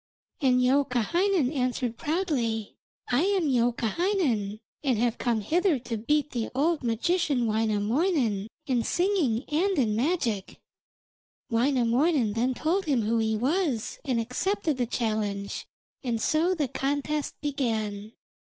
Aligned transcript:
And 0.41 0.59
Youkahainen 0.63 1.53
answered 1.53 1.95
proudly: 1.95 2.75
'I 3.09 3.21
am 3.23 3.47
Youkahainen, 3.47 4.59
and 4.83 4.97
have 4.97 5.19
come 5.19 5.41
hither 5.41 5.77
to 5.77 5.95
beat 5.95 6.31
the 6.31 6.49
old 6.55 6.81
magician 6.81 7.45
Wainamoinen 7.45 8.47
in 8.65 8.81
singing 8.83 9.43
and 9.49 9.77
in 9.77 9.95
magic.' 9.95 10.57
Wainamoinen 11.51 12.33
then 12.33 12.55
told 12.55 12.85
him 12.85 13.03
who 13.03 13.19
he 13.19 13.37
was, 13.37 13.99
and 14.03 14.19
accepted 14.19 14.77
the 14.77 14.87
challenge, 14.87 15.67
and 16.03 16.19
so 16.19 16.55
the 16.55 16.67
contest 16.67 17.35
began. 17.39 18.13